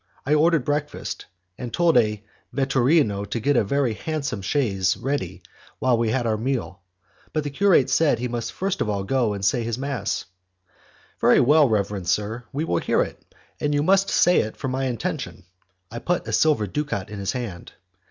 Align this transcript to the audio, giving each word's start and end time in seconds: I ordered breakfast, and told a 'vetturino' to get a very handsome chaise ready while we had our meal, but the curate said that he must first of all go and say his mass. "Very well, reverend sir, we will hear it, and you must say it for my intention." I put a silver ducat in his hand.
I 0.25 0.33
ordered 0.33 0.65
breakfast, 0.65 1.27
and 1.59 1.71
told 1.71 1.95
a 1.95 2.23
'vetturino' 2.51 3.23
to 3.29 3.39
get 3.39 3.55
a 3.55 3.63
very 3.63 3.93
handsome 3.93 4.41
chaise 4.41 4.97
ready 4.97 5.43
while 5.77 5.95
we 5.95 6.09
had 6.09 6.25
our 6.25 6.37
meal, 6.37 6.81
but 7.33 7.43
the 7.43 7.51
curate 7.51 7.87
said 7.87 8.17
that 8.17 8.19
he 8.19 8.27
must 8.27 8.51
first 8.51 8.81
of 8.81 8.89
all 8.89 9.03
go 9.03 9.33
and 9.33 9.45
say 9.45 9.61
his 9.63 9.77
mass. 9.77 10.25
"Very 11.19 11.39
well, 11.39 11.69
reverend 11.69 12.07
sir, 12.07 12.45
we 12.51 12.63
will 12.63 12.79
hear 12.79 13.03
it, 13.03 13.21
and 13.59 13.75
you 13.75 13.83
must 13.83 14.09
say 14.09 14.39
it 14.39 14.57
for 14.57 14.67
my 14.69 14.85
intention." 14.85 15.43
I 15.91 15.99
put 15.99 16.27
a 16.27 16.33
silver 16.33 16.65
ducat 16.65 17.11
in 17.11 17.19
his 17.19 17.33
hand. 17.33 17.73